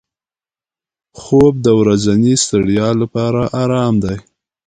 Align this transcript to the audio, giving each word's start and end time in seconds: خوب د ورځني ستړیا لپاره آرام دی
خوب 1.21 1.53
د 1.65 1.67
ورځني 1.79 2.33
ستړیا 2.43 2.89
لپاره 3.01 3.41
آرام 3.63 3.95
دی 4.03 4.17